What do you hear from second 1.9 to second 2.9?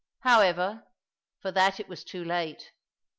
too late.